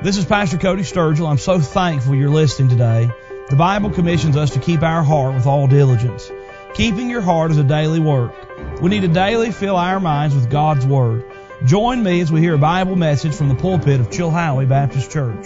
[0.00, 1.28] This is Pastor Cody Sturgill.
[1.28, 3.10] I'm so thankful you're listening today.
[3.50, 6.30] The Bible commissions us to keep our heart with all diligence.
[6.74, 8.32] Keeping your heart is a daily work.
[8.80, 11.24] We need to daily fill our minds with God's Word.
[11.64, 15.44] Join me as we hear a Bible message from the pulpit of Chilhowie Baptist Church.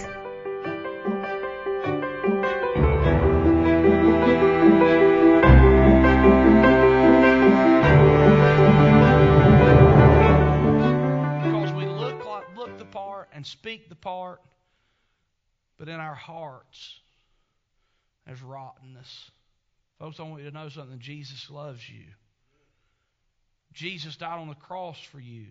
[13.72, 14.40] Speak the part,
[15.78, 17.00] but in our hearts
[18.26, 19.30] there's rottenness.
[19.98, 20.98] Folks, I want you to know something.
[20.98, 22.04] Jesus loves you.
[23.72, 25.46] Jesus died on the cross for you.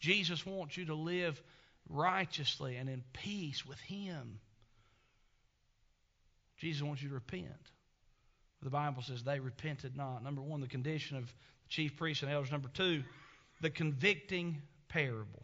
[0.00, 1.40] Jesus wants you to live
[1.88, 4.40] righteously and in peace with Him.
[6.58, 7.44] Jesus wants you to repent.
[8.62, 10.24] The Bible says they repented not.
[10.24, 12.50] Number one, the condition of the chief priests and elders.
[12.50, 13.04] Number two,
[13.60, 15.42] the convicting parable.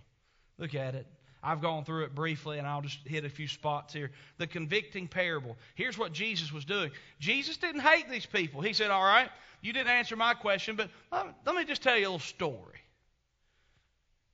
[0.58, 1.06] Look at it.
[1.47, 4.11] I've gone through it briefly and I'll just hit a few spots here.
[4.39, 5.56] The convicting parable.
[5.77, 6.91] Here's what Jesus was doing.
[7.20, 8.62] Jesus didn't hate these people.
[8.62, 9.30] He said, All right,
[9.62, 12.80] you didn't answer my question, but let me just tell you a little story.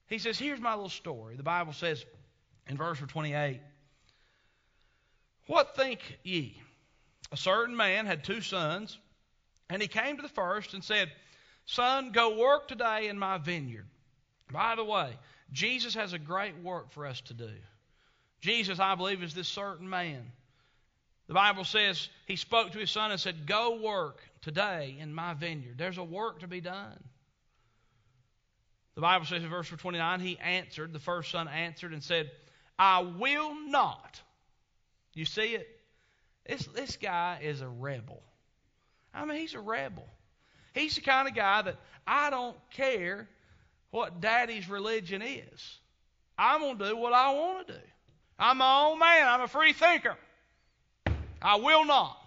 [0.07, 1.37] He says, Here's my little story.
[1.37, 2.03] The Bible says
[2.67, 3.61] in verse 28
[5.49, 6.57] What think ye?
[7.31, 8.99] A certain man had two sons,
[9.69, 11.13] and he came to the first and said,
[11.67, 13.87] Son, go work today in my vineyard.
[14.51, 15.11] By the way,
[15.53, 17.51] Jesus has a great work for us to do.
[18.41, 20.33] Jesus, I believe, is this certain man.
[21.29, 25.35] The Bible says he spoke to his son and said, Go work today in my
[25.35, 25.79] vineyard.
[25.79, 26.99] There's a work to be done.
[28.95, 32.31] The Bible says in verse 29, he answered, the first son answered and said,
[32.79, 34.21] I will not.
[35.15, 35.69] You see it?
[36.47, 38.23] This, this guy is a rebel.
[39.15, 40.07] I mean, he's a rebel.
[40.75, 43.29] He's the kind of guy that I don't care
[43.93, 45.79] what daddy's religion is.
[46.37, 47.81] I'm going to do what I want to do.
[48.39, 49.29] I'm my own man.
[49.29, 50.17] I'm a free thinker.
[51.41, 52.19] I will not.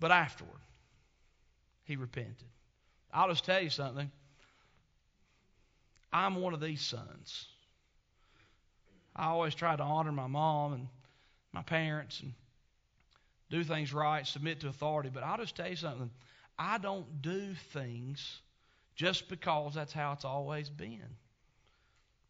[0.00, 0.58] But afterward,
[1.84, 2.48] he repented.
[3.12, 4.10] I'll just tell you something.
[6.12, 7.46] I'm one of these sons.
[9.14, 10.88] I always try to honor my mom and
[11.52, 12.32] my parents and
[13.50, 15.10] do things right, submit to authority.
[15.12, 16.10] But I'll just tell you something.
[16.58, 18.40] I don't do things
[19.00, 21.16] just because that's how it's always been.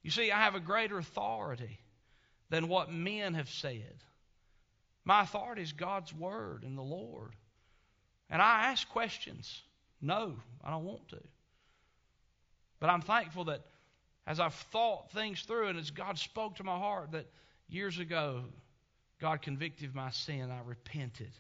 [0.05, 1.81] You see, I have a greater authority
[2.49, 4.05] than what men have said.
[5.05, 7.35] My authority is God's Word and the Lord.
[8.31, 9.63] And I ask questions.
[10.01, 11.21] No, I don't want to.
[12.79, 13.63] But I'm thankful that
[14.25, 17.27] as I've thought things through and as God spoke to my heart, that
[17.69, 18.45] years ago,
[19.21, 20.53] God convicted my sin.
[20.53, 21.33] I repented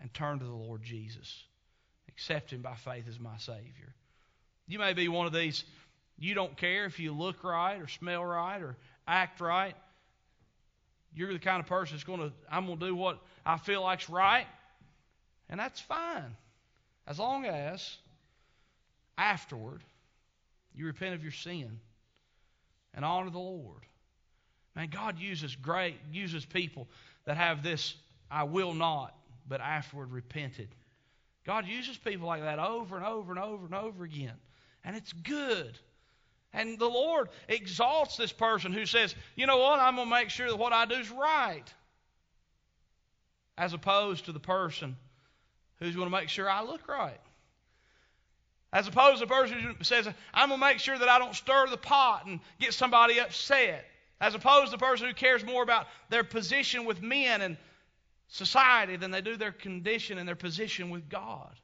[0.00, 1.42] and turned to the Lord Jesus,
[2.08, 3.96] accept Him by faith as my Savior.
[4.70, 5.64] You may be one of these,
[6.16, 9.74] you don't care if you look right or smell right or act right.
[11.12, 13.82] You're the kind of person that's going to, I'm going to do what I feel
[13.82, 14.46] like's right.
[15.48, 16.36] And that's fine.
[17.04, 17.96] As long as
[19.18, 19.82] afterward
[20.76, 21.80] you repent of your sin
[22.94, 23.82] and honor the Lord.
[24.76, 26.86] Man, God uses great, uses people
[27.24, 27.96] that have this,
[28.30, 29.16] I will not,
[29.48, 30.68] but afterward repented.
[31.44, 34.34] God uses people like that over and over and over and over again.
[34.84, 35.78] And it's good.
[36.52, 40.30] And the Lord exalts this person who says, you know what, I'm going to make
[40.30, 41.64] sure that what I do is right.
[43.56, 44.96] As opposed to the person
[45.78, 47.20] who's going to make sure I look right.
[48.72, 51.34] As opposed to the person who says, I'm going to make sure that I don't
[51.34, 53.84] stir the pot and get somebody upset.
[54.20, 57.56] As opposed to the person who cares more about their position with men and
[58.28, 61.54] society than they do their condition and their position with God.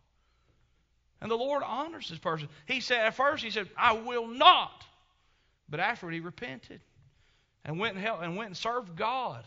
[1.27, 2.49] And the Lord honors this person.
[2.67, 4.85] He said, at first, he said, I will not.
[5.69, 6.81] But afterward, he repented
[7.65, 9.43] and went and, helped, and went and served God.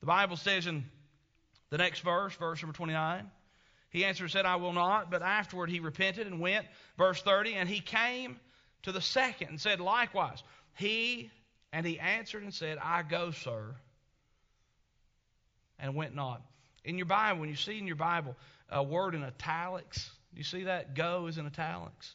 [0.00, 0.86] The Bible says in
[1.68, 3.30] the next verse, verse number 29,
[3.90, 5.10] he answered and said, I will not.
[5.10, 6.64] But afterward he repented and went.
[6.96, 8.40] Verse 30, and he came
[8.84, 10.42] to the second and said likewise.
[10.76, 11.30] He
[11.74, 13.74] and he answered and said, I go, sir,
[15.78, 16.40] and went not.
[16.86, 18.34] In your Bible, when you see in your Bible
[18.70, 20.94] a word in italics, you see that?
[20.94, 22.14] Go is in italics.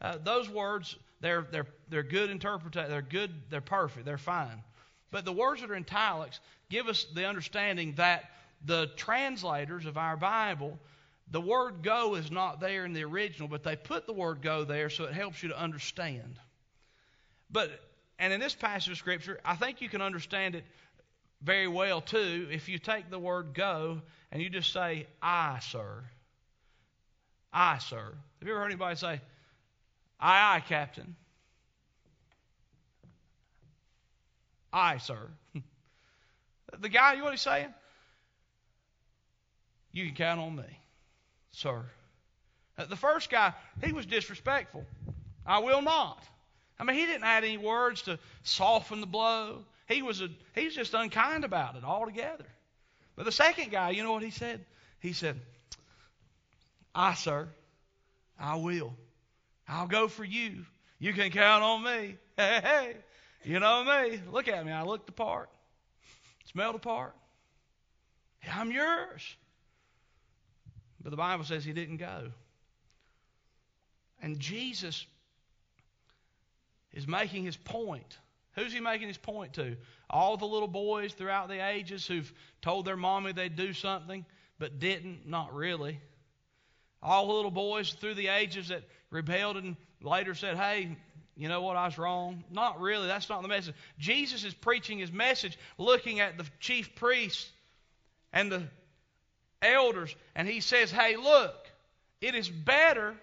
[0.00, 2.90] Uh, those words, they're, they're, they're good interpretation.
[2.90, 4.62] They're good, they're perfect, they're fine.
[5.10, 8.30] But the words that are in italics give us the understanding that
[8.64, 10.78] the translators of our Bible
[11.30, 14.64] the word go is not there in the original, but they put the word go
[14.64, 16.38] there so it helps you to understand.
[17.50, 17.70] But
[18.18, 20.64] and in this passage of scripture, I think you can understand it
[21.42, 24.00] very well too if you take the word go
[24.32, 26.02] and you just say, I, sir.
[27.52, 28.14] I, sir.
[28.38, 29.20] Have you ever heard anybody say,
[30.20, 31.16] Aye, aye, Captain?
[34.72, 35.28] I, sir.
[36.80, 37.72] the guy, you know what he's saying?
[39.92, 40.80] You can count on me,
[41.52, 41.84] sir.
[42.76, 44.84] Uh, the first guy, he was disrespectful.
[45.46, 46.22] I will not.
[46.78, 49.64] I mean, he didn't add any words to soften the blow.
[49.88, 52.44] He was a, he's just unkind about it altogether.
[53.16, 54.64] But the second guy, you know what he said?
[55.00, 55.40] He said,
[56.98, 57.48] I, sir,
[58.40, 58.92] I will.
[59.68, 60.66] I'll go for you.
[60.98, 62.16] You can count on me.
[62.36, 62.96] Hey, hey.
[63.42, 64.20] You know me.
[64.30, 64.70] Look at me.
[64.70, 65.50] I look the part.
[66.52, 67.16] Smell the part.
[68.52, 69.36] I'm yours.
[71.02, 72.30] But the Bible says he didn't go.
[74.22, 75.04] And Jesus
[76.92, 78.18] is making his point.
[78.54, 79.76] Who's he making his point to?
[80.08, 84.24] All the little boys throughout the ages who've told their mommy they'd do something
[84.60, 85.26] but didn't?
[85.26, 86.00] Not really.
[87.02, 90.96] All the little boys through the ages that rebelled and later said, hey,
[91.36, 92.42] you know what, I was wrong.
[92.50, 93.06] Not really.
[93.06, 93.74] That's not the message.
[93.98, 97.48] Jesus is preaching his message looking at the chief priests
[98.32, 98.64] and the
[99.62, 101.54] elders, and he says, hey, look,
[102.20, 103.14] it is better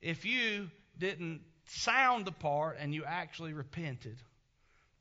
[0.00, 4.16] if you didn't sound the part and you actually repented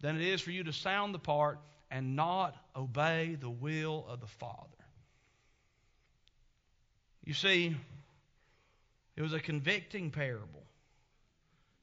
[0.02, 1.60] than it is for you to sound the part
[1.92, 4.68] and not obey the will of the Father.
[7.24, 7.76] You see,
[9.16, 10.64] it was a convicting parable.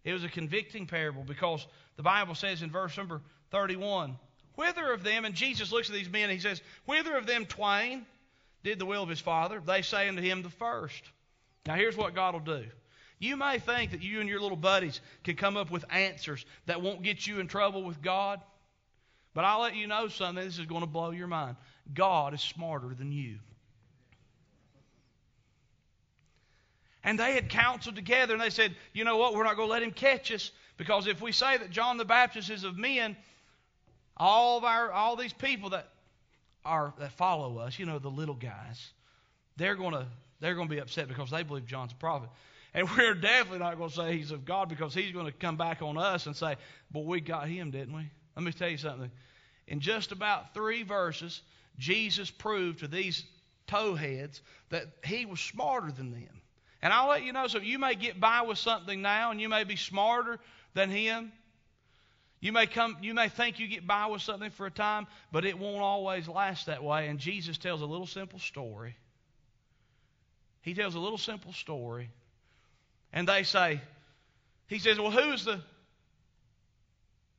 [0.05, 1.67] It was a convicting parable because
[1.97, 3.21] the Bible says in verse number
[3.51, 4.17] 31
[4.57, 7.47] Whither of them, and Jesus looks at these men and he says, Whither of them
[7.47, 8.05] twain
[8.63, 9.63] did the will of his Father?
[9.65, 11.03] They say unto him, The first.
[11.67, 12.67] Now here's what God will do.
[13.19, 16.83] You may think that you and your little buddies can come up with answers that
[16.83, 18.41] won't get you in trouble with God,
[19.35, 20.45] but I'll let you know something.
[20.45, 21.57] This is going to blow your mind.
[21.93, 23.39] God is smarter than you.
[27.03, 29.73] And they had counseled together and they said, you know what, we're not going to
[29.73, 33.17] let him catch us because if we say that John the Baptist is of men,
[34.17, 35.89] all of our all these people that
[36.65, 38.91] are that follow us, you know, the little guys,
[39.57, 40.07] they're going to
[40.41, 42.29] they're to be upset because they believe John's a prophet.
[42.73, 45.57] And we're definitely not going to say he's of God because he's going to come
[45.57, 46.57] back on us and say,
[46.91, 48.11] But we got him, didn't we?
[48.37, 49.11] Let me tell you something.
[49.67, 51.43] In just about three verses,
[51.79, 53.25] Jesus proved to these
[53.69, 56.40] towheads that he was smarter than them.
[56.83, 59.49] And I'll let you know, so you may get by with something now and you
[59.49, 60.39] may be smarter
[60.75, 61.33] than him.
[62.41, 65.45] You may come you may think you get by with something for a time, but
[65.45, 67.09] it won't always last that way.
[67.09, 68.97] And Jesus tells a little simple story.
[70.63, 72.11] He tells a little simple story.
[73.13, 73.81] And they say,
[74.69, 75.61] he says, Well, who's the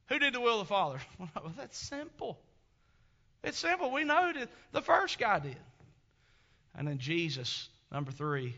[0.07, 0.99] who did the will of the Father?
[1.35, 2.37] Well, that's simple.
[3.43, 3.91] It's simple.
[3.91, 5.57] We know that the first guy did.
[6.75, 8.55] And then Jesus, number three,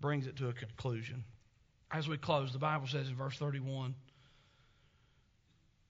[0.00, 1.24] brings it to a conclusion.
[1.90, 3.94] As we close, the Bible says in verse 31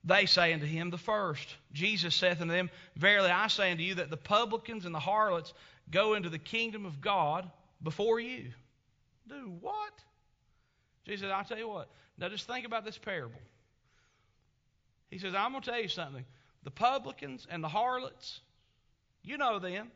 [0.05, 1.49] They say unto him, The first.
[1.73, 5.53] Jesus saith unto them, Verily I say unto you that the publicans and the harlots
[5.91, 7.51] go into the kingdom of God
[7.83, 8.53] before you.
[9.29, 9.93] Do what?
[11.05, 11.89] Jesus said, I'll tell you what.
[12.19, 13.41] Now just think about this parable.
[15.11, 16.25] He says, I'm going to tell you something.
[16.65, 18.41] The publicans and the harlots,
[19.23, 19.91] you know them,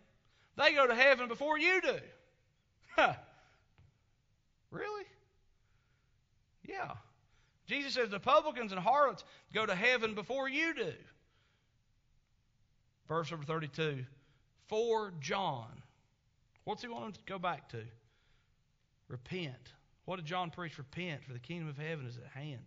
[0.56, 1.96] they go to heaven before you do.
[2.96, 3.14] Huh.
[4.72, 5.04] Really?
[6.66, 6.92] Yeah.
[7.66, 9.22] Jesus says the publicans and harlots
[9.54, 10.92] go to heaven before you do.
[13.06, 14.04] Verse number 32.
[14.68, 15.70] For John.
[16.64, 17.82] What's he want to go back to?
[19.08, 19.72] Repent.
[20.06, 20.78] What did John preach?
[20.78, 22.62] Repent, for the kingdom of heaven is at hand.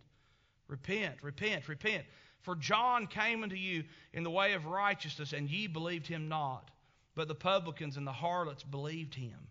[0.68, 2.04] Repent, repent, repent.
[2.42, 6.70] For John came unto you in the way of righteousness, and ye believed him not.
[7.14, 9.48] But the publicans and the harlots believed him.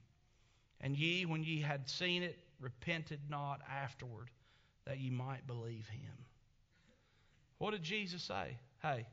[0.82, 4.32] And ye, when ye had seen it, repented not afterward,
[4.86, 6.26] that ye might believe him.
[7.60, 8.58] What did Jesus say?
[8.82, 9.06] Hey,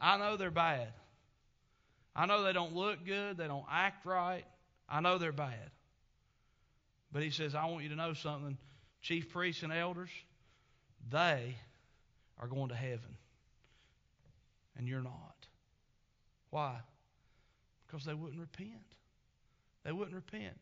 [0.00, 0.88] I know they're bad.
[2.16, 4.44] I know they don't look good, they don't act right.
[4.88, 5.70] I know they're bad.
[7.12, 8.56] But he says, I want you to know something.
[9.02, 10.10] Chief priests and elders,
[11.10, 11.56] they
[12.38, 13.16] are going to heaven.
[14.78, 15.46] And you're not.
[16.48, 16.76] Why?
[17.86, 18.70] Because they wouldn't repent.
[19.84, 20.58] They wouldn't repent.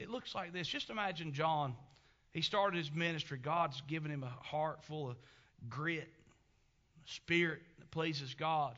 [0.00, 0.66] It looks like this.
[0.66, 1.74] Just imagine John.
[2.32, 3.38] He started his ministry.
[3.38, 5.16] God's given him a heart full of
[5.68, 6.08] grit,
[7.04, 8.76] spirit that pleases God.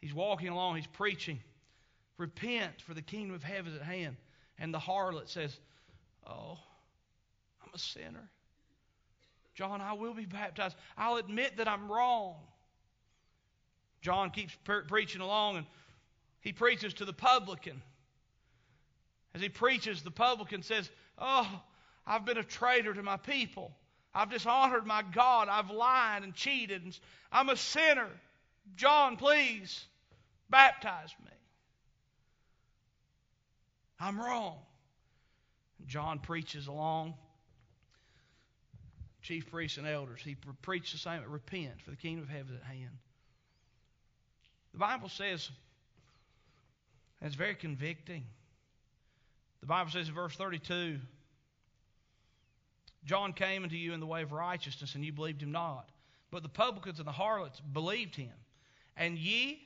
[0.00, 1.38] He's walking along, he's preaching.
[2.18, 4.16] Repent, for the kingdom of heaven is at hand.
[4.58, 5.56] And the harlot says,
[6.26, 6.58] Oh,
[7.62, 8.30] I'm a sinner.
[9.54, 10.76] John, I will be baptized.
[10.98, 12.34] I'll admit that I'm wrong.
[14.02, 15.66] John keeps pre- preaching along and
[16.40, 17.80] he preaches to the publican.
[19.36, 20.88] As he preaches, the publican says,
[21.18, 21.46] Oh,
[22.06, 23.70] I've been a traitor to my people.
[24.14, 25.48] I've dishonored my God.
[25.50, 26.98] I've lied and cheated.
[27.30, 28.08] I'm a sinner.
[28.76, 29.84] John, please
[30.48, 31.30] baptize me.
[34.00, 34.56] I'm wrong.
[35.86, 37.12] John preaches along.
[39.20, 40.22] Chief priests and elders.
[40.24, 42.96] He preached the same repent, for the kingdom of heaven is at hand.
[44.72, 45.50] The Bible says,
[47.20, 48.24] it's very convicting.
[49.60, 50.98] The Bible says in verse 32
[53.04, 55.88] John came unto you in the way of righteousness, and you believed him not.
[56.30, 58.32] But the publicans and the harlots believed him.
[58.96, 59.60] And ye,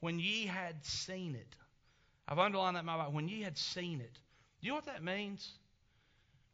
[0.00, 1.56] when ye had seen it,
[2.28, 4.18] I've underlined that in my Bible, when ye had seen it.
[4.60, 5.50] You know what that means?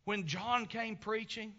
[0.04, 1.52] When John came preaching,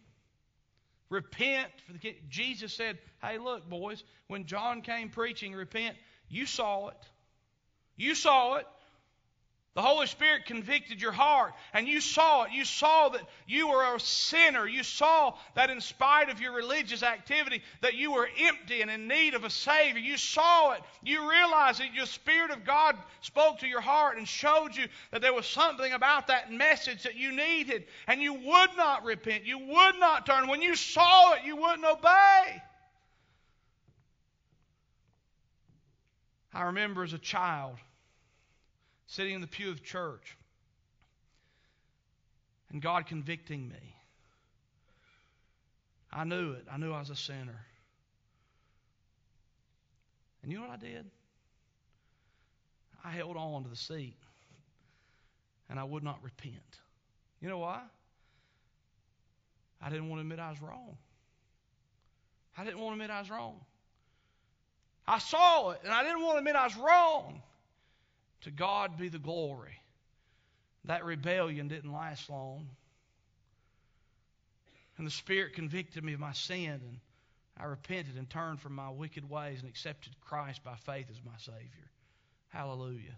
[1.10, 5.95] repent for the Jesus said, Hey, look, boys, when John came preaching, repent,
[6.29, 6.98] you saw it.
[7.95, 8.65] You saw it.
[9.73, 12.51] The Holy Spirit convicted your heart, and you saw it.
[12.51, 14.67] You saw that you were a sinner.
[14.67, 19.07] You saw that in spite of your religious activity, that you were empty and in
[19.07, 20.01] need of a Savior.
[20.01, 20.81] You saw it.
[21.01, 25.21] You realized that your Spirit of God spoke to your heart and showed you that
[25.21, 29.45] there was something about that message that you needed, and you would not repent.
[29.45, 30.49] You would not turn.
[30.49, 32.61] When you saw it, you wouldn't obey.
[36.53, 37.77] I remember as a child
[39.12, 40.38] sitting in the pew of church
[42.70, 43.96] and God convicting me.
[46.13, 46.65] I knew it.
[46.72, 47.65] I knew I was a sinner.
[50.41, 51.06] And you know what I did?
[53.03, 54.15] I held on to the seat
[55.70, 56.80] and I would not repent.
[57.41, 57.82] You know why?
[59.82, 60.96] I didn't want to admit I was wrong.
[62.58, 63.60] I didn't want to admit I was wrong.
[65.06, 67.41] I saw it and I didn't want to admit I was wrong.
[68.41, 69.79] To God be the glory.
[70.86, 72.67] That rebellion didn't last long.
[74.98, 77.00] And the Spirit convicted me of my sin, and
[77.60, 81.38] I repented and turned from my wicked ways and accepted Christ by faith as my
[81.38, 81.89] Savior.
[82.50, 83.15] Hallelujah.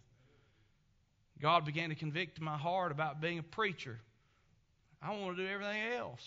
[1.42, 4.00] God began to convict my heart about being a preacher.
[5.02, 6.26] I want to do everything else.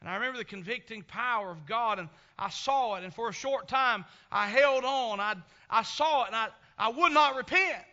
[0.00, 2.08] And I remember the convicting power of God, and
[2.38, 3.04] I saw it.
[3.04, 5.20] And for a short time, I held on.
[5.20, 5.34] I,
[5.68, 6.48] I saw it, and I,
[6.80, 7.84] I would not repent.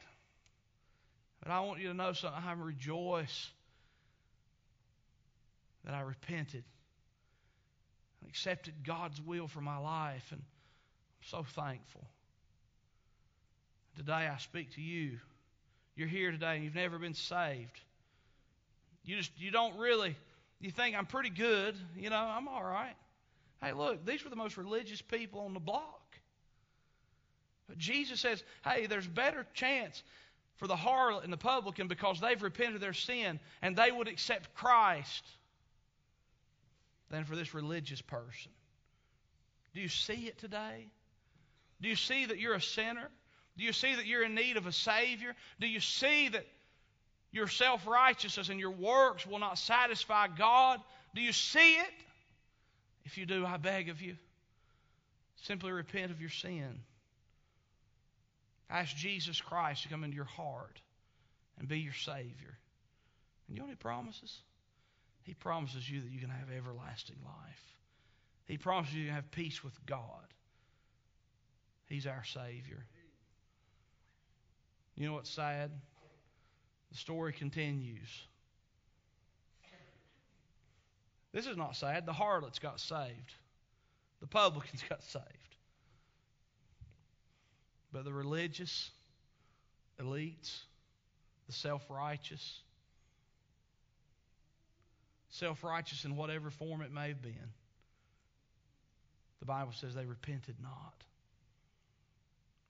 [1.44, 2.42] But I want you to know something.
[2.42, 3.50] I rejoice
[5.84, 6.64] that I repented
[8.22, 10.26] and accepted God's will for my life.
[10.32, 12.08] And I'm so thankful.
[13.98, 15.20] Today I speak to you.
[15.98, 17.82] You're here today and you've never been saved.
[19.04, 20.16] You just you don't really
[20.62, 22.96] you think I'm pretty good, you know, I'm all right.
[23.62, 26.07] Hey, look, these were the most religious people on the block.
[27.68, 30.02] But Jesus says, hey, there's better chance
[30.58, 34.08] for the harlot and the publican because they've repented of their sin and they would
[34.08, 35.24] accept Christ
[37.10, 38.52] than for this religious person.
[39.74, 40.88] Do you see it today?
[41.82, 43.10] Do you see that you're a sinner?
[43.58, 45.36] Do you see that you're in need of a Savior?
[45.60, 46.46] Do you see that
[47.32, 50.80] your self righteousness and your works will not satisfy God?
[51.14, 51.94] Do you see it?
[53.06, 54.18] If you do, I beg of you,
[55.44, 56.80] simply repent of your sin.
[58.70, 60.82] Ask Jesus Christ to come into your heart
[61.58, 62.58] and be your Savior.
[63.48, 64.42] And you know what He promises?
[65.24, 67.64] He promises you that you can have everlasting life.
[68.46, 70.34] He promises you to have peace with God.
[71.88, 72.86] He's our Savior.
[74.96, 75.72] You know what's sad?
[76.92, 78.10] The story continues.
[81.34, 82.06] This is not sad.
[82.06, 83.34] The harlots got saved,
[84.22, 85.47] the publicans got saved.
[87.92, 88.92] But the religious
[90.00, 90.60] elites,
[91.48, 92.60] the self righteous,
[95.30, 97.52] self righteous in whatever form it may have been,
[99.40, 101.04] the Bible says they repented not.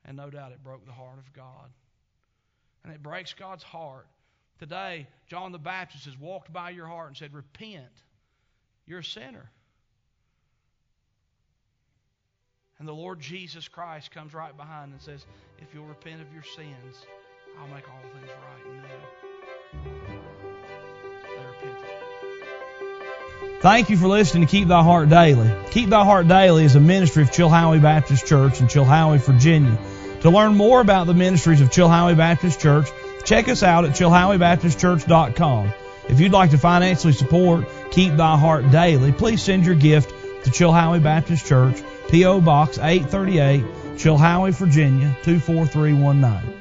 [0.06, 1.70] And no doubt it broke the heart of God.
[2.84, 4.08] And it breaks God's heart.
[4.60, 7.92] Today, John the Baptist has walked by your heart and said, Repent.
[8.86, 9.52] You're a sinner.
[12.80, 15.26] And the Lord Jesus Christ comes right behind and says,
[15.60, 17.06] If you'll repent of your sins,
[17.60, 18.88] I'll make all things right and new.
[20.12, 20.38] They.
[23.62, 25.52] Thank you for listening to Keep Thy Heart Daily.
[25.72, 29.76] Keep Thy Heart Daily is a ministry of Chilhowie Baptist Church in Chilhowie, Virginia.
[30.22, 32.88] To learn more about the ministries of Chilhowie Baptist Church,
[33.26, 35.74] check us out at chilhowiebaptistchurch.com.
[36.10, 40.52] If you'd like to financially support Keep Thy Heart Daily, please send your gift to
[40.52, 42.40] Chilhowie Baptist Church, P.O.
[42.42, 43.64] Box 838,
[43.98, 46.57] Chilhowie, Virginia 24319.